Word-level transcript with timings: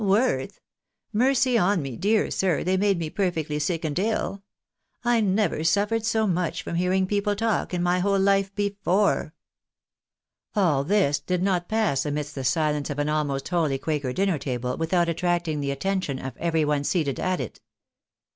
"Worth? 0.01 0.59
Mercy 1.13 1.59
on 1.59 1.83
me, 1.83 1.95
dear 1.95 2.31
sir, 2.31 2.63
they 2.63 2.75
made 2.75 2.97
me 2.97 3.07
perfectly 3.11 3.59
sick 3.59 3.85
and 3.85 3.99
ill. 3.99 4.41
I 5.05 5.21
never 5.21 5.63
suffered 5.63 6.07
so 6.07 6.25
much 6.25 6.63
from 6.63 6.73
hearing 6.73 7.05
people 7.05 7.35
talk, 7.35 7.71
in 7.71 7.83
my 7.83 7.99
whole 7.99 8.17
hfe 8.17 8.55
before." 8.55 9.35
All 10.55 10.83
this 10.83 11.19
did 11.19 11.43
not 11.43 11.69
pass 11.69 12.03
amidst 12.03 12.33
the 12.33 12.43
silence 12.43 12.89
of 12.89 12.97
an 12.97 13.09
almost 13.09 13.49
wholly 13.49 13.77
quaker 13.77 14.11
dinner 14.11 14.39
table, 14.39 14.75
without 14.75 15.07
attracting 15.07 15.59
the 15.61 15.69
attention 15.69 16.17
of 16.17 16.35
every 16.37 16.65
one 16.65 16.83
seated 16.83 17.19
at 17.19 17.39
it. 17.39 17.61